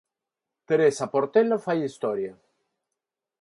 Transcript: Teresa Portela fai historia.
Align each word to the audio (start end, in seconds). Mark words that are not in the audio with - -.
Teresa 0.69 1.05
Portela 1.13 1.57
fai 1.65 1.79
historia. 1.83 2.33